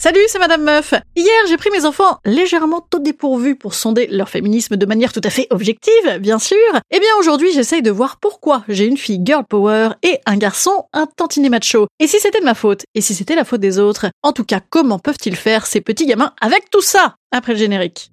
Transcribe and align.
Salut, 0.00 0.20
c'est 0.28 0.38
Madame 0.38 0.62
Meuf. 0.62 0.94
Hier, 1.16 1.34
j'ai 1.48 1.56
pris 1.56 1.70
mes 1.70 1.84
enfants 1.84 2.20
légèrement 2.24 2.86
au 2.94 2.98
dépourvu 3.00 3.56
pour 3.56 3.74
sonder 3.74 4.06
leur 4.06 4.28
féminisme 4.28 4.76
de 4.76 4.86
manière 4.86 5.12
tout 5.12 5.20
à 5.24 5.30
fait 5.30 5.48
objective, 5.50 6.18
bien 6.20 6.38
sûr. 6.38 6.56
Eh 6.92 7.00
bien, 7.00 7.08
aujourd'hui, 7.18 7.52
j'essaye 7.52 7.82
de 7.82 7.90
voir 7.90 8.18
pourquoi 8.20 8.62
j'ai 8.68 8.84
une 8.84 8.96
fille 8.96 9.20
girl 9.24 9.42
power 9.44 9.88
et 10.04 10.20
un 10.24 10.36
garçon 10.36 10.84
un 10.92 11.06
tantinet 11.06 11.48
macho. 11.48 11.88
Et 11.98 12.06
si 12.06 12.20
c'était 12.20 12.38
de 12.38 12.44
ma 12.44 12.54
faute 12.54 12.84
Et 12.94 13.00
si 13.00 13.12
c'était 13.12 13.34
la 13.34 13.44
faute 13.44 13.60
des 13.60 13.80
autres? 13.80 14.06
En 14.22 14.30
tout 14.30 14.44
cas, 14.44 14.60
comment 14.60 15.00
peuvent-ils 15.00 15.34
faire 15.34 15.66
ces 15.66 15.80
petits 15.80 16.06
gamins 16.06 16.32
avec 16.40 16.70
tout 16.70 16.80
ça? 16.80 17.16
Après 17.32 17.54
le 17.54 17.58
générique. 17.58 18.12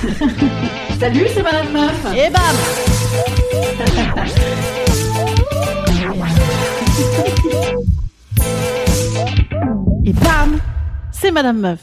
Salut, 0.98 1.26
c'est 1.34 1.42
Madame 1.42 1.70
Meuf. 1.70 2.06
Et 2.16 2.30
bam 2.30 2.56
bam 10.22 10.58
C'est 11.12 11.30
Madame 11.30 11.58
Meuf. 11.58 11.80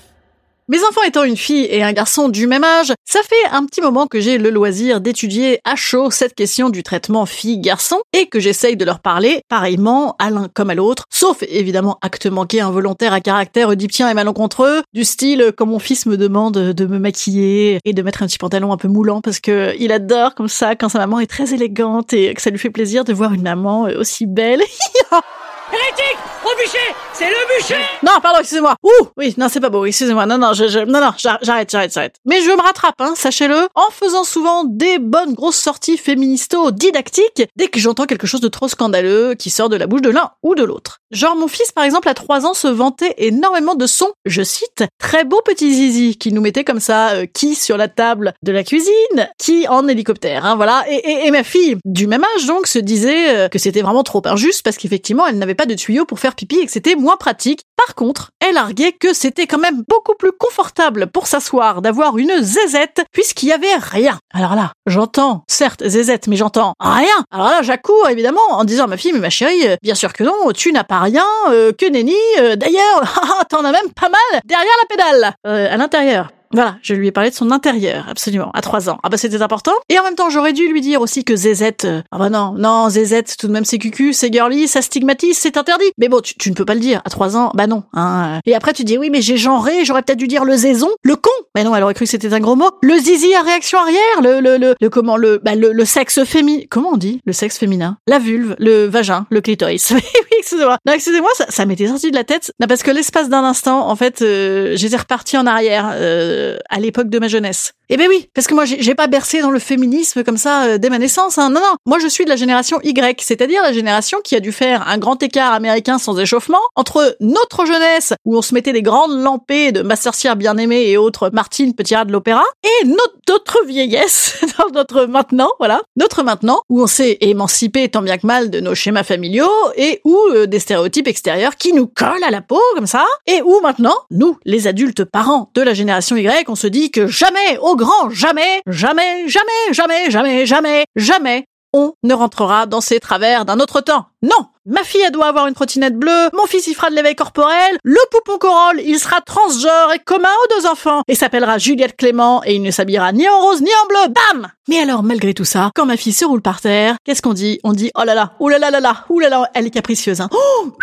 Mes 0.70 0.84
enfants 0.84 1.04
étant 1.08 1.24
une 1.24 1.38
fille 1.38 1.66
et 1.70 1.82
un 1.82 1.94
garçon 1.94 2.28
du 2.28 2.46
même 2.46 2.66
âge, 2.66 2.92
ça 3.06 3.22
fait 3.24 3.56
un 3.56 3.66
petit 3.66 3.80
moment 3.80 4.06
que 4.06 4.20
j'ai 4.20 4.38
le 4.38 4.50
loisir 4.50 5.00
d'étudier 5.00 5.62
à 5.64 5.78
chaud 5.78 6.12
cette 6.12 6.36
question 6.36 6.70
du 6.70 6.84
traitement 6.84 7.26
fille-garçon 7.26 8.02
et 8.12 8.26
que 8.26 8.42
j'essaye 8.42 8.76
de 8.76 8.84
leur 8.84 9.00
parler 9.00 9.44
pareillement 9.48 10.18
à 10.20 10.30
l'un 10.30 10.50
comme 10.54 10.70
à 10.70 10.76
l'autre, 10.76 11.06
sauf 11.10 11.42
évidemment 11.44 11.98
acte 12.02 12.26
manqué 12.26 12.60
involontaire 12.60 13.14
à 13.14 13.22
caractère 13.22 13.70
oedipien 13.70 14.10
et 14.10 14.14
malencontreux, 14.14 14.82
du 14.94 15.06
style 15.06 15.54
quand 15.56 15.68
mon 15.68 15.80
fils 15.80 16.06
me 16.06 16.18
demande 16.18 16.58
de 16.58 16.86
me 16.86 17.00
maquiller 17.00 17.80
et 17.86 17.94
de 17.94 18.02
mettre 18.02 18.22
un 18.22 18.28
petit 18.28 18.38
pantalon 18.38 18.74
un 18.74 18.78
peu 18.78 18.90
moulant 18.90 19.22
parce 19.22 19.40
que 19.40 19.74
il 19.80 19.94
adore 19.94 20.36
comme 20.36 20.50
ça 20.50 20.76
quand 20.76 20.90
sa 20.90 21.00
maman 21.00 21.22
est 21.22 21.28
très 21.28 21.54
élégante 21.54 22.12
et 22.12 22.34
que 22.34 22.42
ça 22.42 22.50
lui 22.50 22.60
fait 22.60 22.72
plaisir 22.72 23.06
de 23.06 23.14
voir 23.14 23.32
une 23.32 23.44
maman 23.44 23.84
aussi 23.98 24.26
belle. 24.26 24.64
Hérétique 25.72 26.18
Au 26.46 26.56
bûcher 26.58 26.78
C'est 27.14 27.30
le 27.30 27.58
bûcher 27.58 27.76
Non, 28.04 28.14
pardon, 28.22 28.40
excusez-moi. 28.40 28.76
Ouh, 28.84 29.08
oui, 29.18 29.34
non, 29.38 29.48
c'est 29.50 29.60
pas 29.60 29.70
beau, 29.70 29.86
excusez-moi. 29.86 30.26
Non, 30.26 30.38
non, 30.38 30.54
je, 30.54 30.86
non, 30.86 31.02
non, 31.02 31.12
j'arrête, 31.18 31.70
j'arrête, 31.70 31.94
j'arrête. 31.94 32.16
Mais 32.26 32.42
je 32.42 32.50
me 32.50 32.62
rattrape, 32.62 33.00
hein, 33.00 33.14
sachez-le, 33.16 33.68
en 33.76 33.92
faisant 33.92 34.24
souvent 34.24 34.64
des 34.64 34.98
bonnes 35.00 35.34
grosses 35.34 35.58
sorties 35.60 35.98
féministo-didactiques 35.98 37.44
dès 37.56 37.68
que 37.68 37.80
j'entends 37.80 38.06
quelque 38.06 38.28
chose 38.28 38.42
de 38.42 38.48
trop 38.48 38.68
scandaleux 38.68 39.36
qui 39.36 39.50
sort 39.50 39.68
de 39.70 39.76
la 39.76 39.88
bouche 39.88 40.02
de 40.02 40.10
l'un 40.10 40.32
ou 40.42 40.56
de 40.56 40.64
l'autre. 40.64 41.00
Genre, 41.12 41.36
mon 41.36 41.48
fils, 41.48 41.72
par 41.72 41.84
exemple, 41.84 42.08
à 42.10 42.14
trois 42.14 42.46
ans, 42.46 42.54
se 42.54 42.68
vantait 42.68 43.16
énormément 43.18 43.76
de 43.76 43.88
son, 43.88 44.12
je 44.26 44.44
cite, 44.44 44.84
très 45.00 45.26
beau 45.26 45.42
petit 45.44 45.74
zizi, 45.74 46.18
qui 46.18 46.32
nous 46.32 46.42
mettait 46.42 46.64
comme 46.64 46.80
ça, 46.80 47.10
euh, 47.10 47.26
qui 47.26 47.56
sur 47.56 47.78
la 47.78 47.88
table 47.88 48.34
de 48.44 48.52
la 48.52 48.64
cuisine, 48.64 49.30
qui 49.38 49.68
en 49.68 49.88
hélicoptère, 49.88 50.46
hein, 50.46 50.56
voilà. 50.56 50.86
Et 50.90 51.30
ma 51.32 51.44
fille, 51.44 51.78
du 51.86 52.08
même 52.08 52.24
âge 52.36 52.46
donc, 52.46 52.68
se 52.68 52.80
disait 52.80 53.36
euh, 53.36 53.50
que 53.50 53.60
c'était 53.60 53.82
vraiment 53.82 54.04
trop 54.04 54.22
injuste 54.26 54.64
parce 54.64 54.78
qu'effectivement, 54.78 55.26
elle 55.28 55.38
n'avait 55.38 55.56
pas 55.58 55.66
de 55.66 55.74
tuyau 55.74 56.06
pour 56.06 56.20
faire 56.20 56.36
pipi 56.36 56.60
et 56.60 56.66
que 56.66 56.72
c'était 56.72 56.96
moins 56.96 57.18
pratique. 57.18 57.64
Par 57.76 57.96
contre, 57.96 58.32
elle 58.40 58.58
arguait 58.58 58.94
que 58.94 59.14
c'était 59.14 59.48
quand 59.48 59.58
même 59.58 59.84
beaucoup 59.88 60.16
plus 60.18 60.32
confortable 60.32 61.08
pour 61.08 61.28
s'asseoir 61.28 61.82
d'avoir 61.82 62.18
une 62.18 62.42
zézette 62.42 63.04
puisqu'il 63.12 63.50
y 63.50 63.52
avait 63.52 63.76
rien. 63.76 64.18
Alors 64.34 64.56
là, 64.56 64.72
j'entends, 64.86 65.44
certes 65.48 65.86
zézette, 65.86 66.28
mais 66.28 66.38
j'entends 66.38 66.74
rien. 66.80 67.26
Alors 67.32 67.48
là, 67.48 67.62
j'accours 67.62 68.08
évidemment 68.10 68.48
en 68.52 68.64
disant 68.64 68.88
ma 68.88 68.98
fille, 68.98 69.14
mais 69.14 69.20
ma 69.20 69.30
chérie, 69.30 69.68
euh, 69.68 69.76
bien 69.82 69.96
sûr 69.96 70.14
que 70.14 70.24
non, 70.24 70.52
tu 70.56 70.72
n'as 70.72 70.84
pas 70.84 71.00
rien, 71.00 71.26
euh, 71.50 71.72
que 71.72 71.90
nenni, 71.90 72.16
euh, 72.40 72.56
d'ailleurs, 72.56 73.46
t'en 73.50 73.66
as 73.66 73.72
même 73.72 73.92
pas 73.94 74.10
mal 74.10 74.42
derrière 74.46 74.68
la 74.82 74.96
pédale, 74.96 75.36
à 75.44 75.78
l'intérieur. 75.78 76.30
Voilà, 76.54 76.78
je 76.82 76.94
lui 76.94 77.08
ai 77.08 77.12
parlé 77.12 77.30
de 77.30 77.36
son 77.36 77.52
intérieur, 77.52 78.06
absolument, 78.10 78.52
à 78.54 78.62
trois 78.62 78.90
ans. 78.90 79.00
Ah 79.04 79.10
bah 79.10 79.18
c'était 79.18 79.42
important. 79.42 79.74
Et 79.90 80.00
en 80.00 80.04
même 80.04 80.16
temps, 80.16 80.30
j'aurais 80.30 80.54
dû 80.54 80.68
lui 80.72 80.82
dire 80.82 81.02
aussi 81.02 81.24
que 81.24 81.36
Zezette... 81.36 81.86
Euh, 81.86 82.02
ah 82.12 82.18
bah 82.18 82.30
non, 82.30 82.54
non, 82.58 82.90
Zezette, 82.90 83.36
tout 83.38 83.48
de 83.48 83.52
même 83.52 83.66
c'est 83.66 83.78
cucu, 83.78 84.14
c'est 84.14 84.32
girly, 84.32 84.68
ça 84.68 84.82
stigmatise, 84.82 85.38
c'est 85.38 85.58
interdit. 85.58 85.92
Mais 85.98 86.10
bon, 86.10 86.22
tu, 86.22 86.50
ne 86.50 86.56
peux 86.56 86.66
pas 86.66 86.76
le 86.76 86.80
dire, 86.80 87.02
à 87.06 87.10
trois 87.10 87.38
ans, 87.38 87.52
bah 87.54 87.68
non. 87.68 87.84
Hein. 87.94 88.40
Et 88.46 88.56
après 88.56 88.74
tu 88.74 88.84
dis, 88.84 88.98
oui 88.98 89.10
mais 89.10 89.22
j'ai 89.22 89.38
genré, 89.38 89.86
j'aurais 89.86 90.02
peut-être 90.02 90.18
dû 90.18 90.28
dire 90.28 90.46
le 90.46 90.56
zézon, 90.56 90.90
le 91.04 91.16
con. 91.16 91.32
Mais 91.56 91.64
non, 91.64 91.76
elle 91.76 91.84
aurait 91.84 91.94
cru 91.94 92.06
que 92.06 92.12
c'était 92.12 92.34
un 92.34 92.40
gros 92.40 92.56
mot. 92.56 92.72
Le 92.82 92.98
zizi 92.98 93.34
à 93.34 93.42
réaction 93.42 93.80
arrière, 93.80 94.22
le, 94.22 94.40
le, 94.40 94.76
le, 94.80 94.90
comment, 94.90 95.18
le, 95.18 95.40
bah, 95.44 95.56
le, 95.56 95.72
le 95.72 95.86
sexe 95.86 96.24
féminin. 96.24 96.64
Comment 96.70 96.92
on 96.94 96.98
dit? 96.98 97.22
Le 97.26 97.34
sexe 97.34 97.58
féminin. 97.58 97.98
La 98.08 98.20
vulve, 98.20 98.56
le 98.60 98.86
vagin, 98.86 99.26
le 99.30 99.42
clitoris. 99.42 99.92
oui, 99.96 100.02
excusez-moi. 100.40 100.78
Non, 100.86 100.94
excusez-moi, 100.94 101.30
ça, 101.36 101.46
ça 101.50 101.66
m'était 101.66 101.88
sorti 101.88 102.12
de 102.12 102.16
la 102.16 102.24
tête. 102.24 102.52
Non, 102.60 102.68
parce 102.68 102.84
que 102.84 102.92
l'espace 102.92 103.30
d'un 103.30 103.44
instant, 103.44 103.90
en 103.90 103.96
fait, 103.96 104.22
euh, 104.22 104.74
j'étais 104.76 104.98
reparti 104.98 105.38
en 105.38 105.46
arrière, 105.46 105.92
euh, 105.94 106.37
à 106.70 106.80
l'époque 106.80 107.10
de 107.10 107.20
ma 107.20 107.28
jeunesse. 107.28 107.74
Eh 107.90 107.96
ben 107.96 108.08
oui, 108.10 108.30
parce 108.34 108.48
que 108.48 108.54
moi 108.54 108.66
j'ai 108.66 108.96
pas 108.96 109.08
bercé 109.08 109.40
dans 109.40 109.50
le 109.50 109.60
féminisme 109.60 110.26
comme 110.26 110.36
ça 110.36 110.66
euh, 110.66 110.78
dès 110.78 110.90
ma 110.90 111.00
naissance. 111.00 111.38
Hein. 111.38 111.50
Non, 111.50 111.62
non, 111.62 111.76
moi 111.86 112.00
je 112.00 112.08
suis 112.08 112.26
de 112.26 112.30
la 112.30 112.36
génération 112.36 112.82
Y, 112.84 113.22
c'est-à-dire 113.22 113.62
la 113.62 113.72
génération 113.72 114.20
qui 114.22 114.36
a 114.36 114.42
dû 114.42 114.52
faire 114.52 114.86
un 114.90 114.98
grand 114.98 115.24
écart 115.24 115.54
américain 115.54 115.98
sans 115.98 116.20
échauffement 116.20 116.60
entre 116.76 117.16
notre 117.22 117.66
jeunesse 117.66 118.14
où 118.26 118.38
on 118.38 118.42
se 118.42 118.54
mettait 118.54 118.74
des 118.74 118.82
grandes 118.82 119.18
lampées 119.22 119.72
de 119.72 119.84
ma 119.84 119.96
sorcière 119.96 120.36
bien-aimée 120.36 120.90
et 120.90 120.98
autres 120.98 121.30
Martine 121.32 121.74
Petit 121.74 121.96
de 122.06 122.12
l'opéra 122.12 122.44
et 122.64 122.88
notre, 122.88 123.66
vieillesse, 123.66 124.42
notre 124.74 125.06
maintenant, 125.06 125.52
voilà, 125.58 125.82
notre 125.96 126.24
maintenant 126.24 126.60
où 126.70 126.82
on 126.82 126.88
s'est 126.88 127.18
émancipé 127.22 127.88
tant 127.88 128.02
bien 128.02 128.18
que 128.18 128.28
mal 128.28 128.50
de 128.50 128.60
nos 128.60 128.76
schémas 128.76 129.04
familiaux 129.04 129.48
et 129.78 130.02
où 130.04 130.18
euh, 130.34 130.46
des 130.46 130.60
stéréotypes 130.60 131.08
extérieurs 131.08 131.56
qui 131.56 131.72
nous 131.72 131.88
collent 131.88 132.24
à 132.26 132.32
la 132.32 132.42
peau 132.42 132.60
comme 132.76 132.88
ça 132.88 133.06
et 133.26 133.42
où 133.42 133.62
maintenant 133.62 133.96
nous, 134.12 134.38
les 134.44 134.68
adultes 134.68 135.06
parents 135.06 135.50
de 135.54 135.62
la 135.62 135.74
génération 135.74 136.18
Y, 136.18 136.50
on 136.50 136.56
se 136.56 136.68
dit 136.68 136.92
que 136.92 137.08
jamais, 137.08 137.58
au 137.62 137.77
grand 137.78 138.10
jamais, 138.10 138.62
jamais, 138.68 139.30
jamais, 139.30 139.54
jamais, 139.72 140.12
jamais, 140.12 140.46
jamais, 140.46 140.86
jamais, 140.98 141.46
on 141.74 141.94
ne 142.04 142.14
rentrera 142.14 142.66
dans 142.66 142.82
ces 142.82 143.00
travers 143.00 143.46
d'un 143.46 143.60
autre 143.60 143.82
temps. 143.82 144.08
Non 144.22 144.48
Ma 144.70 144.84
fille, 144.84 145.00
elle 145.06 145.14
doit 145.14 145.28
avoir 145.28 145.48
une 145.48 145.54
trottinette 145.54 145.96
bleue, 145.96 146.30
mon 146.34 146.46
fils, 146.46 146.68
il 146.68 146.74
fera 146.74 146.90
de 146.90 146.96
l'éveil 146.96 147.16
corporel, 147.16 147.78
le 147.84 148.00
poupon 148.12 148.38
corolle, 148.38 148.82
il 148.84 149.00
sera 149.00 149.22
transgenre 149.22 149.94
et 149.96 150.00
commun 150.00 150.28
aux 150.44 150.60
deux 150.60 150.68
enfants, 150.68 151.04
et 151.08 151.16
s'appellera 151.16 151.58
Juliette 151.58 151.96
Clément, 151.96 152.44
et 152.44 152.56
il 152.56 152.62
ne 152.62 152.70
s'habillera 152.70 153.14
ni 153.14 153.30
en 153.30 153.40
rose 153.40 153.62
ni 153.62 153.70
en 153.70 153.88
bleu, 153.88 154.14
bam! 154.14 154.50
Mais 154.68 154.80
alors, 154.80 155.04
malgré 155.04 155.34
tout 155.34 155.46
ça, 155.46 155.72
quand 155.74 155.86
ma 155.86 155.96
fille 155.96 156.12
se 156.12 156.26
roule 156.26 156.42
par 156.42 156.60
terre, 156.60 156.98
qu'est-ce 157.06 157.22
qu'on 157.22 157.32
dit? 157.32 157.62
On 157.64 157.72
dit, 157.72 157.92
oh 157.96 158.04
là 158.04 158.14
là, 158.14 158.34
oh 158.42 158.50
là 158.50 158.60
là 158.60 158.70
là 158.70 158.82
là, 158.82 159.06
oh 159.08 159.22
là 159.22 159.30
là, 159.30 159.50
elle 159.54 159.68
est 159.68 159.72
capricieuse, 159.72 160.20
hein. 160.20 160.28
Oh 160.34 160.74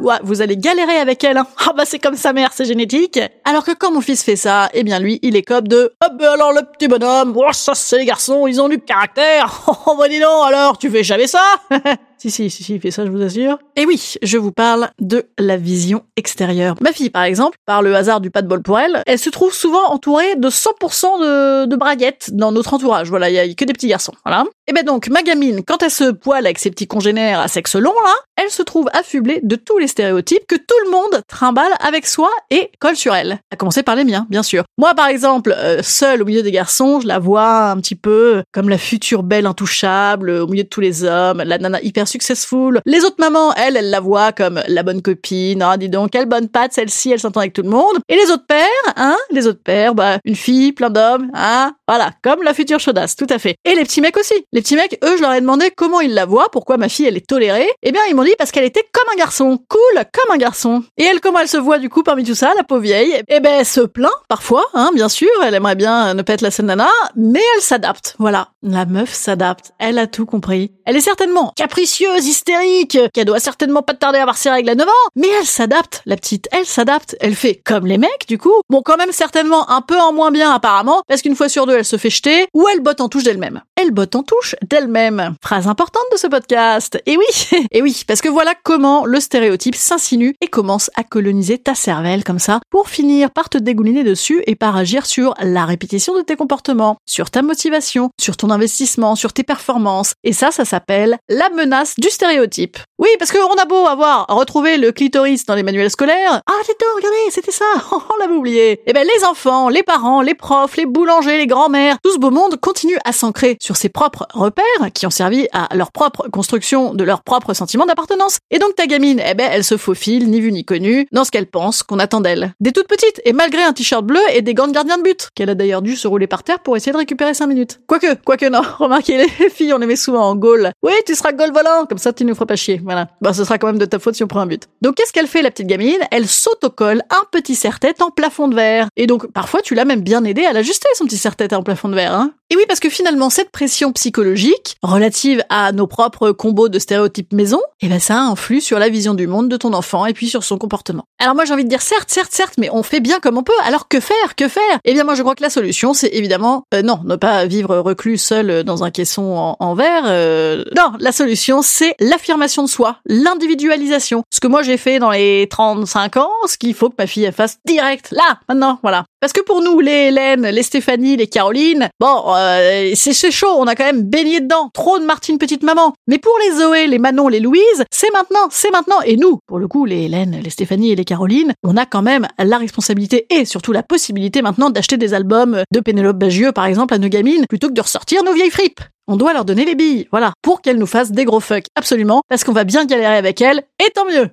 ouais, 0.00 0.16
vous 0.22 0.42
allez 0.42 0.56
galérer 0.56 0.96
avec 0.98 1.22
elle, 1.24 1.38
hein. 1.38 1.46
Ah 1.66 1.72
bah 1.76 1.84
c'est 1.86 1.98
comme 1.98 2.16
sa 2.16 2.32
mère, 2.32 2.50
c'est 2.52 2.64
génétique. 2.64 3.20
Alors 3.44 3.64
que 3.64 3.72
quand 3.72 3.92
mon 3.92 4.00
fils 4.00 4.22
fait 4.22 4.36
ça, 4.36 4.68
eh 4.72 4.82
bien 4.84 4.98
lui, 4.98 5.18
il 5.22 5.36
est 5.36 5.42
comme 5.42 5.68
de, 5.68 5.92
ah 6.00 6.08
bah 6.10 6.32
alors 6.32 6.52
le 6.52 6.62
petit 6.62 6.88
bonhomme, 6.88 7.34
oh 7.36 7.52
ça 7.52 7.74
c'est 7.74 7.98
les 7.98 8.04
garçons, 8.04 8.46
ils 8.46 8.60
ont 8.60 8.68
du 8.68 8.80
caractère, 8.80 9.62
oh 9.86 9.96
bah 9.98 10.08
dis 10.08 10.22
alors, 10.22 10.78
tu 10.78 10.90
fais 10.90 11.02
jamais 11.04 11.26
ça? 11.26 11.42
Si, 12.18 12.30
si, 12.30 12.50
si, 12.50 12.62
si, 12.62 12.80
fait 12.80 12.90
ça, 12.90 13.04
je 13.04 13.10
vous 13.10 13.22
assure. 13.22 13.58
Et 13.76 13.84
oui, 13.84 14.14
je 14.22 14.38
vous 14.38 14.52
parle 14.52 14.88
de 15.00 15.26
la 15.38 15.56
vision 15.56 16.04
extérieure. 16.16 16.74
Ma 16.80 16.92
fille, 16.92 17.10
par 17.10 17.24
exemple, 17.24 17.58
par 17.66 17.82
le 17.82 17.94
hasard 17.94 18.20
du 18.20 18.30
pas 18.30 18.42
de 18.42 18.48
bol 18.48 18.62
pour 18.62 18.80
elle, 18.80 19.02
elle 19.06 19.18
se 19.18 19.28
trouve 19.28 19.52
souvent 19.52 19.90
entourée 19.90 20.34
de 20.36 20.48
100% 20.48 21.20
de, 21.20 21.66
de 21.66 21.76
braguettes 21.76 22.30
dans 22.32 22.52
notre 22.52 22.72
entourage. 22.72 23.10
Voilà, 23.10 23.28
il 23.28 23.34
y 23.34 23.38
a 23.38 23.54
que 23.54 23.64
des 23.64 23.74
petits 23.74 23.88
garçons. 23.88 24.12
Voilà. 24.24 24.44
Et 24.66 24.72
ben 24.72 24.84
donc, 24.84 25.08
ma 25.08 25.22
gamine, 25.22 25.62
quand 25.64 25.82
elle 25.82 25.90
se 25.90 26.10
poile 26.10 26.46
avec 26.46 26.58
ses 26.58 26.70
petits 26.70 26.86
congénères 26.86 27.40
à 27.40 27.48
sexe 27.48 27.76
long, 27.76 27.94
là, 28.04 28.14
elle 28.36 28.50
se 28.50 28.62
trouve 28.62 28.88
affublée 28.92 29.40
de 29.42 29.56
tous 29.56 29.78
les 29.78 29.86
stéréotypes 29.86 30.46
que 30.48 30.56
tout 30.56 30.84
le 30.84 30.90
monde 30.90 31.22
trimballe 31.28 31.72
avec 31.80 32.06
soi 32.06 32.30
et 32.50 32.70
colle 32.78 32.96
sur 32.96 33.14
elle. 33.14 33.38
À 33.52 33.56
commencer 33.56 33.82
par 33.82 33.94
les 33.94 34.04
miens, 34.04 34.26
bien 34.30 34.42
sûr. 34.42 34.64
Moi, 34.78 34.94
par 34.94 35.06
exemple, 35.06 35.54
euh, 35.56 35.82
seule 35.82 36.22
au 36.22 36.24
milieu 36.24 36.42
des 36.42 36.50
garçons, 36.50 37.00
je 37.00 37.06
la 37.06 37.18
vois 37.18 37.70
un 37.70 37.76
petit 37.76 37.94
peu 37.94 38.42
comme 38.52 38.68
la 38.68 38.78
future 38.78 39.22
belle 39.22 39.46
intouchable 39.46 40.30
au 40.30 40.46
milieu 40.46 40.64
de 40.64 40.68
tous 40.68 40.80
les 40.80 41.04
hommes, 41.04 41.42
la 41.42 41.58
nana 41.58 41.80
hyper 41.82 42.05
successful. 42.06 42.80
Les 42.86 43.04
autres 43.04 43.16
mamans, 43.18 43.54
elles, 43.54 43.76
elles 43.76 43.90
la 43.90 44.00
voient 44.00 44.32
comme 44.32 44.62
la 44.66 44.82
bonne 44.82 45.02
copine. 45.02 45.62
Ah, 45.62 45.76
dis 45.76 45.88
donc, 45.88 46.10
quelle 46.10 46.26
bonne 46.26 46.48
patte, 46.48 46.72
celle-ci, 46.72 47.10
elle 47.10 47.20
s'entend 47.20 47.40
avec 47.40 47.52
tout 47.52 47.62
le 47.62 47.70
monde. 47.70 47.98
Et 48.08 48.16
les 48.16 48.30
autres 48.30 48.46
pères, 48.46 48.66
hein, 48.96 49.16
les 49.30 49.46
autres 49.46 49.62
pères, 49.62 49.94
bah, 49.94 50.18
une 50.24 50.36
fille, 50.36 50.72
plein 50.72 50.90
d'hommes, 50.90 51.30
hein, 51.34 51.74
voilà, 51.88 52.10
comme 52.22 52.42
la 52.42 52.54
future 52.54 52.80
chaudasse, 52.80 53.16
tout 53.16 53.26
à 53.30 53.38
fait. 53.38 53.56
Et 53.64 53.74
les 53.74 53.84
petits 53.84 54.00
mecs 54.00 54.16
aussi. 54.16 54.34
Les 54.52 54.62
petits 54.62 54.76
mecs, 54.76 54.98
eux, 55.04 55.16
je 55.16 55.22
leur 55.22 55.32
ai 55.32 55.40
demandé 55.40 55.70
comment 55.70 56.00
ils 56.00 56.14
la 56.14 56.26
voient, 56.26 56.48
pourquoi 56.50 56.76
ma 56.76 56.88
fille, 56.88 57.06
elle 57.06 57.16
est 57.16 57.26
tolérée. 57.26 57.68
Eh 57.82 57.92
bien, 57.92 58.02
ils 58.08 58.14
m'ont 58.14 58.24
dit 58.24 58.34
parce 58.38 58.50
qu'elle 58.50 58.64
était 58.64 58.86
comme 58.92 59.12
un 59.12 59.16
garçon, 59.16 59.58
cool 59.68 60.04
comme 60.12 60.34
un 60.34 60.38
garçon. 60.38 60.82
Et 60.96 61.04
elle, 61.04 61.20
comment 61.20 61.40
elle 61.40 61.48
se 61.48 61.56
voit 61.56 61.78
du 61.78 61.88
coup 61.88 62.02
parmi 62.02 62.24
tout 62.24 62.34
ça, 62.34 62.52
la 62.56 62.64
pauvre 62.64 62.82
vieille? 62.82 63.20
Eh 63.28 63.40
ben, 63.40 63.60
elle 63.60 63.66
se 63.66 63.80
plaint 63.80 64.12
parfois, 64.28 64.64
hein, 64.74 64.90
bien 64.94 65.08
sûr. 65.08 65.28
Elle 65.44 65.54
aimerait 65.54 65.74
bien 65.74 66.14
ne 66.14 66.22
pas 66.22 66.34
être 66.34 66.42
la 66.42 66.50
seule 66.50 66.66
nana, 66.66 66.88
mais 67.16 67.42
elle 67.56 67.62
s'adapte. 67.62 68.16
Voilà, 68.18 68.48
la 68.62 68.84
meuf 68.86 69.12
s'adapte. 69.12 69.72
Elle 69.78 69.98
a 69.98 70.06
tout 70.06 70.26
compris. 70.26 70.72
Elle 70.84 70.96
est 70.96 71.00
certainement 71.00 71.52
capricieuse, 71.56 71.95
hystérique, 72.04 72.98
qu'elle 73.12 73.24
doit 73.24 73.40
certainement 73.40 73.82
pas 73.82 73.94
tarder 73.94 74.18
à 74.18 74.22
avoir 74.22 74.36
ses 74.36 74.50
règles 74.50 74.70
à 74.70 74.74
9 74.74 74.88
ans, 74.88 75.10
mais 75.14 75.28
elle 75.38 75.46
s'adapte, 75.46 76.02
la 76.06 76.16
petite. 76.16 76.48
Elle 76.52 76.66
s'adapte. 76.66 77.16
Elle 77.20 77.34
fait 77.34 77.60
comme 77.64 77.86
les 77.86 77.98
mecs, 77.98 78.26
du 78.28 78.38
coup. 78.38 78.54
Bon, 78.68 78.82
quand 78.82 78.96
même 78.96 79.12
certainement 79.12 79.70
un 79.70 79.80
peu 79.80 79.98
en 79.98 80.12
moins 80.12 80.30
bien 80.30 80.52
apparemment, 80.52 81.02
parce 81.08 81.22
qu'une 81.22 81.36
fois 81.36 81.48
sur 81.48 81.66
deux, 81.66 81.78
elle 81.78 81.84
se 81.84 81.96
fait 81.96 82.10
jeter, 82.10 82.46
ou 82.54 82.66
elle 82.68 82.80
botte 82.80 83.00
en 83.00 83.08
touche 83.08 83.24
d'elle-même. 83.24 83.62
Elle 83.80 83.90
botte 83.90 84.14
en 84.16 84.22
touche 84.22 84.54
d'elle-même. 84.68 85.34
Phrase 85.42 85.68
importante 85.68 86.04
de 86.12 86.16
ce 86.16 86.26
podcast. 86.26 87.00
Et 87.06 87.16
oui, 87.16 87.24
et 87.70 87.82
oui, 87.82 88.02
parce 88.06 88.20
que 88.20 88.28
voilà 88.28 88.54
comment 88.62 89.04
le 89.04 89.20
stéréotype 89.20 89.74
s'insinue 89.74 90.34
et 90.40 90.48
commence 90.48 90.90
à 90.96 91.04
coloniser 91.04 91.58
ta 91.58 91.74
cervelle 91.74 92.24
comme 92.24 92.38
ça, 92.38 92.60
pour 92.70 92.88
finir 92.88 93.30
par 93.30 93.48
te 93.48 93.58
dégouliner 93.58 94.04
dessus 94.04 94.42
et 94.46 94.56
par 94.56 94.76
agir 94.76 95.06
sur 95.06 95.34
la 95.40 95.64
répétition 95.64 96.16
de 96.16 96.22
tes 96.22 96.36
comportements, 96.36 96.96
sur 97.06 97.30
ta 97.30 97.42
motivation, 97.42 98.10
sur 98.20 98.36
ton 98.36 98.50
investissement, 98.50 99.14
sur 99.16 99.32
tes 99.32 99.42
performances. 99.44 100.14
Et 100.24 100.32
ça, 100.32 100.50
ça 100.50 100.64
s'appelle 100.64 101.18
la 101.28 101.48
menace 101.50 101.85
du 101.98 102.08
stéréotype. 102.10 102.78
Oui, 102.98 103.08
parce 103.18 103.30
qu'on 103.30 103.54
a 103.54 103.64
beau 103.66 103.86
avoir 103.86 104.26
retrouvé 104.28 104.78
le 104.78 104.92
clitoris 104.92 105.44
dans 105.46 105.54
les 105.54 105.62
manuels 105.62 105.90
scolaires. 105.90 106.40
Ah, 106.46 106.60
c'est 106.64 106.76
tout, 106.78 106.86
regardez, 106.96 107.30
c'était 107.30 107.52
ça. 107.52 107.64
On 107.92 108.18
l'avait 108.20 108.34
oublié. 108.34 108.80
Eh 108.86 108.92
ben, 108.92 109.06
les 109.06 109.24
enfants, 109.24 109.68
les 109.68 109.82
parents, 109.82 110.22
les 110.22 110.34
profs, 110.34 110.76
les 110.76 110.86
boulangers, 110.86 111.38
les 111.38 111.46
grands-mères, 111.46 111.98
tout 112.02 112.12
ce 112.12 112.18
beau 112.18 112.30
monde 112.30 112.56
continue 112.60 112.96
à 113.04 113.12
s'ancrer 113.12 113.56
sur 113.60 113.76
ses 113.76 113.88
propres 113.88 114.26
repères 114.32 114.64
qui 114.94 115.06
ont 115.06 115.10
servi 115.10 115.46
à 115.52 115.68
leur 115.74 115.92
propre 115.92 116.28
construction 116.28 116.94
de 116.94 117.04
leur 117.04 117.22
propre 117.22 117.54
sentiment 117.54 117.86
d'appartenance. 117.86 118.38
Et 118.50 118.58
donc, 118.58 118.74
ta 118.74 118.86
gamine, 118.86 119.20
eh 119.24 119.34
ben, 119.34 119.48
elle 119.50 119.64
se 119.64 119.76
faufile, 119.76 120.30
ni 120.30 120.40
vue 120.40 120.52
ni 120.52 120.64
connue, 120.64 121.06
dans 121.12 121.24
ce 121.24 121.30
qu'elle 121.30 121.46
pense 121.46 121.82
qu'on 121.82 121.98
attend 121.98 122.20
d'elle. 122.20 122.54
Des 122.60 122.72
toutes 122.72 122.88
petites, 122.88 123.20
et 123.24 123.32
malgré 123.32 123.62
un 123.62 123.72
t-shirt 123.72 124.04
bleu 124.04 124.20
et 124.32 124.42
des 124.42 124.54
gants 124.54 124.68
de 124.68 124.72
gardien 124.72 124.98
de 124.98 125.02
but, 125.02 125.28
qu'elle 125.34 125.50
a 125.50 125.54
d'ailleurs 125.54 125.82
dû 125.82 125.96
se 125.96 126.08
rouler 126.08 126.26
par 126.26 126.42
terre 126.42 126.60
pour 126.60 126.76
essayer 126.76 126.92
de 126.92 126.98
récupérer 126.98 127.34
5 127.34 127.46
minutes. 127.46 127.80
Quoique, 127.86 128.14
quoique 128.24 128.46
non. 128.46 128.62
Remarquez, 128.78 129.18
les 129.18 129.50
filles, 129.50 129.74
on 129.74 129.78
les 129.78 129.86
met 129.86 129.96
souvent 129.96 130.28
en 130.28 130.36
goal. 130.36 130.72
Oui, 130.82 130.92
tu 131.06 131.14
seras 131.14 131.32
goal 131.32 131.52
volant, 131.52 131.75
comme 131.84 131.98
ça 131.98 132.12
tu 132.12 132.24
nous 132.24 132.34
feras 132.34 132.46
pas 132.46 132.56
chier. 132.56 132.80
Voilà. 132.82 133.08
Bah, 133.20 133.34
ce 133.34 133.44
sera 133.44 133.58
quand 133.58 133.66
même 133.66 133.78
de 133.78 133.84
ta 133.84 133.98
faute 133.98 134.14
si 134.14 134.24
on 134.24 134.28
prend 134.28 134.40
un 134.40 134.46
but. 134.46 134.68
Donc, 134.80 134.94
qu'est-ce 134.94 135.12
qu'elle 135.12 135.26
fait, 135.26 135.42
la 135.42 135.50
petite 135.50 135.66
gamine? 135.66 135.98
Elle 136.10 136.26
s'autocolle 136.26 137.02
un 137.10 137.24
petit 137.30 137.54
serre-tête 137.54 138.00
en 138.00 138.10
plafond 138.10 138.48
de 138.48 138.54
verre. 138.54 138.88
Et 138.96 139.06
donc, 139.06 139.26
parfois, 139.32 139.60
tu 139.60 139.74
l'as 139.74 139.84
même 139.84 140.00
bien 140.00 140.24
aidé 140.24 140.44
à 140.44 140.52
l'ajuster, 140.52 140.88
son 140.94 141.04
petit 141.04 141.18
serre-tête 141.18 141.52
en 141.52 141.62
plafond 141.62 141.88
de 141.88 141.94
verre, 141.94 142.14
hein. 142.14 142.32
Et 142.48 142.56
oui, 142.56 142.62
parce 142.68 142.78
que 142.78 142.88
finalement, 142.88 143.28
cette 143.28 143.50
pression 143.50 143.90
psychologique, 143.90 144.76
relative 144.80 145.42
à 145.48 145.72
nos 145.72 145.88
propres 145.88 146.30
combos 146.30 146.68
de 146.68 146.78
stéréotypes 146.78 147.32
maison, 147.32 147.58
eh 147.80 147.88
ben, 147.88 147.98
ça 147.98 148.20
influe 148.20 148.60
sur 148.60 148.78
la 148.78 148.88
vision 148.88 149.14
du 149.14 149.26
monde 149.26 149.48
de 149.48 149.56
ton 149.56 149.72
enfant 149.72 150.06
et 150.06 150.12
puis 150.12 150.28
sur 150.28 150.44
son 150.44 150.56
comportement. 150.56 151.02
Alors 151.18 151.34
moi, 151.34 151.44
j'ai 151.44 151.54
envie 151.54 151.64
de 151.64 151.68
dire 151.68 151.82
certes, 151.82 152.08
certes, 152.08 152.30
certes, 152.30 152.54
mais 152.56 152.70
on 152.70 152.84
fait 152.84 153.00
bien 153.00 153.18
comme 153.18 153.36
on 153.36 153.42
peut. 153.42 153.52
Alors 153.64 153.88
que 153.88 153.98
faire? 153.98 154.36
Que 154.36 154.46
faire? 154.46 154.62
Eh 154.84 154.92
bien, 154.92 155.02
moi, 155.02 155.16
je 155.16 155.22
crois 155.22 155.34
que 155.34 155.42
la 155.42 155.50
solution, 155.50 155.92
c'est 155.92 156.10
évidemment, 156.12 156.62
euh, 156.72 156.82
non, 156.82 157.00
ne 157.04 157.16
pas 157.16 157.46
vivre 157.46 157.78
reclus 157.78 158.18
seul 158.18 158.62
dans 158.62 158.84
un 158.84 158.92
caisson 158.92 159.56
en, 159.58 159.74
verre. 159.74 160.04
euh, 160.06 160.62
non, 160.76 160.92
la 161.00 161.10
solution, 161.10 161.62
c'est 161.62 161.96
l'affirmation 161.98 162.62
de 162.62 162.68
soi, 162.68 162.98
l'individualisation. 163.06 164.22
Ce 164.32 164.38
que 164.38 164.46
moi, 164.46 164.62
j'ai 164.62 164.76
fait 164.76 165.00
dans 165.00 165.10
les 165.10 165.48
35 165.50 166.18
ans, 166.18 166.30
ce 166.46 166.56
qu'il 166.56 166.74
faut 166.74 166.90
que 166.90 166.94
ma 166.96 167.08
fille 167.08 167.28
fasse 167.32 167.58
direct, 167.66 168.12
là, 168.12 168.38
maintenant, 168.48 168.78
voilà. 168.82 169.04
Parce 169.20 169.32
que 169.32 169.40
pour 169.40 169.62
nous, 169.62 169.80
les 169.80 170.08
Hélène, 170.08 170.46
les 170.46 170.62
Stéphanie, 170.62 171.16
les 171.16 171.26
Caroline, 171.26 171.88
bon, 171.98 172.34
euh, 172.34 172.92
c'est 172.94 173.30
chaud, 173.30 173.54
on 173.56 173.66
a 173.66 173.74
quand 173.74 173.84
même 173.84 174.02
baigné 174.02 174.40
dedans. 174.40 174.68
Trop 174.74 174.98
de 174.98 175.04
Martine 175.04 175.38
petite 175.38 175.62
maman. 175.62 175.94
Mais 176.06 176.18
pour 176.18 176.36
les 176.44 176.56
Zoé, 176.56 176.86
les 176.86 176.98
Manon, 176.98 177.28
les 177.28 177.40
Louise, 177.40 177.84
c'est 177.90 178.12
maintenant, 178.12 178.48
c'est 178.50 178.70
maintenant. 178.70 179.00
Et 179.06 179.16
nous, 179.16 179.38
pour 179.46 179.58
le 179.58 179.68
coup, 179.68 179.86
les 179.86 180.04
Hélène, 180.04 180.38
les 180.42 180.50
Stéphanie 180.50 180.92
et 180.92 180.96
les 180.96 181.06
Caroline, 181.06 181.54
on 181.64 181.78
a 181.78 181.86
quand 181.86 182.02
même 182.02 182.28
la 182.38 182.58
responsabilité 182.58 183.26
et 183.30 183.46
surtout 183.46 183.72
la 183.72 183.82
possibilité 183.82 184.42
maintenant 184.42 184.68
d'acheter 184.68 184.98
des 184.98 185.14
albums 185.14 185.62
de 185.72 185.80
Pénélope 185.80 186.18
Bagieux, 186.18 186.52
par 186.52 186.66
exemple, 186.66 186.92
à 186.92 186.98
nos 186.98 187.08
gamines, 187.08 187.46
plutôt 187.48 187.68
que 187.68 187.74
de 187.74 187.80
ressortir 187.80 188.22
nos 188.22 188.34
vieilles 188.34 188.50
fripes. 188.50 188.80
On 189.08 189.16
doit 189.16 189.32
leur 189.32 189.44
donner 189.44 189.64
les 189.64 189.76
billes, 189.76 190.08
voilà, 190.10 190.32
pour 190.42 190.60
qu'elles 190.60 190.78
nous 190.78 190.86
fassent 190.86 191.12
des 191.12 191.24
gros 191.24 191.40
fucks, 191.40 191.66
absolument, 191.74 192.22
parce 192.28 192.44
qu'on 192.44 192.52
va 192.52 192.64
bien 192.64 192.84
galérer 192.84 193.16
avec 193.16 193.40
elles, 193.40 193.62
et 193.84 193.90
tant 193.90 194.04
mieux. 194.04 194.28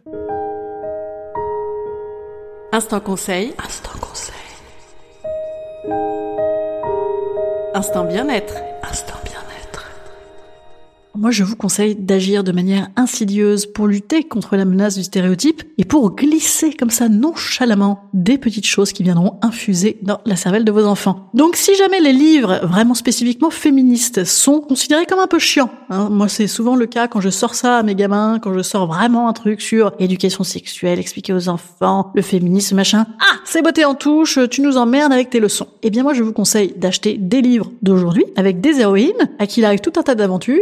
Instant 2.71 3.00
conseil. 3.00 3.53
Instant 3.63 3.89
conseil. 3.89 3.93
Instant 7.74 8.06
bien-être. 8.06 8.56
Instant. 8.89 9.22
Moi, 11.23 11.31
je 11.31 11.45
vous 11.45 11.55
conseille 11.55 11.95
d'agir 11.95 12.43
de 12.43 12.51
manière 12.51 12.89
insidieuse 12.97 13.65
pour 13.65 13.87
lutter 13.87 14.25
contre 14.25 14.57
la 14.57 14.65
menace 14.65 14.97
du 14.97 15.05
stéréotype 15.05 15.63
et 15.77 15.85
pour 15.85 16.17
glisser 16.17 16.73
comme 16.73 16.89
ça 16.89 17.07
nonchalamment 17.07 18.09
des 18.13 18.37
petites 18.37 18.65
choses 18.65 18.91
qui 18.91 19.03
viendront 19.03 19.39
infuser 19.41 19.99
dans 20.01 20.19
la 20.25 20.35
cervelle 20.35 20.65
de 20.65 20.71
vos 20.73 20.83
enfants. 20.83 21.29
Donc, 21.33 21.55
si 21.55 21.75
jamais 21.75 22.01
les 22.01 22.11
livres 22.11 22.59
vraiment 22.63 22.93
spécifiquement 22.93 23.51
féministes 23.51 24.25
sont 24.25 24.59
considérés 24.59 25.05
comme 25.05 25.19
un 25.19 25.27
peu 25.27 25.39
chiants, 25.39 25.69
hein, 25.89 26.09
moi 26.09 26.27
c'est 26.27 26.47
souvent 26.47 26.75
le 26.75 26.87
cas 26.87 27.07
quand 27.07 27.21
je 27.21 27.29
sors 27.29 27.55
ça 27.55 27.77
à 27.77 27.83
mes 27.83 27.95
gamins, 27.95 28.39
quand 28.39 28.53
je 28.53 28.61
sors 28.61 28.87
vraiment 28.87 29.29
un 29.29 29.33
truc 29.33 29.61
sur 29.61 29.93
éducation 29.99 30.43
sexuelle, 30.43 30.99
expliquer 30.99 31.31
aux 31.31 31.47
enfants, 31.47 32.11
le 32.15 32.21
féminisme, 32.21 32.75
machin. 32.75 33.05
Ah, 33.21 33.37
c'est 33.45 33.61
beauté 33.61 33.85
en 33.85 33.95
touche, 33.95 34.39
tu 34.49 34.59
nous 34.59 34.75
emmerdes 34.75 35.13
avec 35.13 35.29
tes 35.29 35.39
leçons. 35.39 35.67
Eh 35.83 35.89
bien, 35.89 36.03
moi, 36.03 36.13
je 36.13 36.23
vous 36.23 36.33
conseille 36.33 36.73
d'acheter 36.75 37.15
des 37.17 37.41
livres 37.41 37.71
d'aujourd'hui 37.81 38.25
avec 38.35 38.59
des 38.59 38.81
héroïnes 38.81 39.13
à 39.39 39.47
qui 39.47 39.61
il 39.61 39.65
arrive 39.65 39.79
tout 39.79 39.93
un 39.95 40.03
tas 40.03 40.15
d'aventures. 40.15 40.59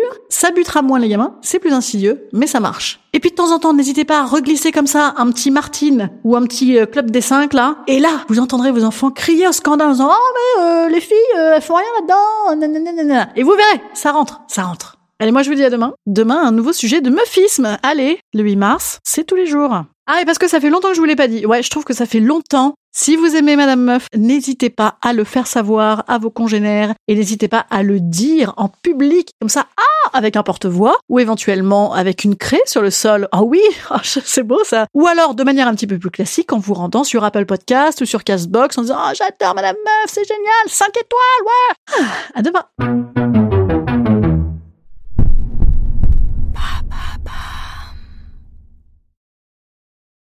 Butera 0.51 0.81
moins 0.81 0.99
les 0.99 1.09
gamins, 1.09 1.35
c'est 1.41 1.59
plus 1.59 1.73
insidieux, 1.73 2.27
mais 2.33 2.47
ça 2.47 2.59
marche. 2.59 2.99
Et 3.13 3.19
puis 3.19 3.31
de 3.31 3.35
temps 3.35 3.51
en 3.51 3.59
temps, 3.59 3.73
n'hésitez 3.73 4.05
pas 4.05 4.21
à 4.21 4.25
reglisser 4.25 4.71
comme 4.71 4.87
ça 4.87 5.13
un 5.17 5.31
petit 5.31 5.51
Martine 5.51 6.09
ou 6.23 6.35
un 6.35 6.43
petit 6.43 6.77
euh, 6.77 6.85
club 6.85 7.11
des 7.11 7.21
cinq 7.21 7.53
là. 7.53 7.77
Et 7.87 7.99
là, 7.99 8.09
vous 8.29 8.39
entendrez 8.39 8.71
vos 8.71 8.83
enfants 8.83 9.11
crier 9.11 9.47
au 9.47 9.51
scandale 9.51 9.89
en 9.89 9.91
disant 9.91 10.11
oh 10.11 10.33
mais 10.35 10.63
euh, 10.63 10.89
les 10.89 11.01
filles 11.01 11.17
euh, 11.37 11.53
elles 11.55 11.61
font 11.61 11.75
rien 11.75 11.85
là-dedans. 11.99 13.29
Et 13.35 13.43
vous 13.43 13.51
verrez, 13.51 13.81
ça 13.93 14.11
rentre, 14.11 14.41
ça 14.47 14.63
rentre. 14.63 14.97
Allez, 15.19 15.31
moi 15.31 15.43
je 15.43 15.49
vous 15.49 15.55
dis 15.55 15.63
à 15.63 15.69
demain. 15.69 15.93
Demain, 16.07 16.41
un 16.43 16.51
nouveau 16.51 16.73
sujet 16.73 17.01
de 17.01 17.09
meufisme. 17.09 17.77
Allez, 17.83 18.19
le 18.33 18.43
8 18.43 18.55
mars, 18.55 18.99
c'est 19.03 19.23
tous 19.25 19.35
les 19.35 19.45
jours. 19.45 19.83
Ah, 20.13 20.19
et 20.21 20.25
parce 20.25 20.37
que 20.37 20.49
ça 20.49 20.59
fait 20.59 20.69
longtemps 20.69 20.89
que 20.89 20.95
je 20.95 20.99
vous 20.99 21.05
l'ai 21.05 21.15
pas 21.15 21.29
dit. 21.29 21.45
Ouais, 21.45 21.63
je 21.63 21.69
trouve 21.69 21.85
que 21.85 21.93
ça 21.93 22.05
fait 22.05 22.19
longtemps. 22.19 22.73
Si 22.93 23.15
vous 23.15 23.33
aimez 23.37 23.55
Madame 23.55 23.81
Meuf, 23.81 24.07
n'hésitez 24.13 24.69
pas 24.69 24.97
à 25.01 25.13
le 25.13 25.23
faire 25.23 25.47
savoir 25.47 26.03
à 26.09 26.17
vos 26.17 26.29
congénères 26.29 26.93
et 27.07 27.15
n'hésitez 27.15 27.47
pas 27.47 27.65
à 27.69 27.81
le 27.81 28.01
dire 28.01 28.53
en 28.57 28.67
public, 28.67 29.31
comme 29.39 29.47
ça, 29.47 29.67
ah, 29.77 30.09
avec 30.11 30.35
un 30.35 30.43
porte-voix 30.43 30.97
ou 31.07 31.19
éventuellement 31.19 31.93
avec 31.93 32.25
une 32.25 32.35
craie 32.35 32.59
sur 32.65 32.81
le 32.81 32.89
sol. 32.89 33.29
Ah 33.31 33.43
oui, 33.43 33.61
ah, 33.89 34.01
c'est 34.03 34.43
beau 34.43 34.61
ça. 34.65 34.87
Ou 34.93 35.07
alors 35.07 35.33
de 35.33 35.45
manière 35.45 35.69
un 35.69 35.75
petit 35.75 35.87
peu 35.87 35.97
plus 35.97 36.11
classique 36.11 36.51
en 36.51 36.59
vous 36.59 36.73
rendant 36.73 37.05
sur 37.05 37.23
Apple 37.23 37.45
Podcast 37.45 38.01
ou 38.01 38.05
sur 38.05 38.25
Castbox 38.25 38.77
en 38.77 38.81
disant, 38.81 38.97
oh, 38.99 39.13
j'adore 39.15 39.55
Madame 39.55 39.77
Meuf, 39.77 40.11
c'est 40.11 40.27
génial, 40.27 40.67
5 40.67 40.89
étoiles, 40.89 41.45
ouais. 41.45 42.03
Ah, 42.33 42.39
à 42.39 42.41
demain. 42.41 43.40